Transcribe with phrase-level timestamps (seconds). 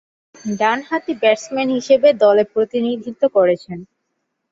[0.53, 3.79] ডানহাতি ব্যাটসম্যান হিসেবে দলে প্রতিনিধিত্ব করছেন।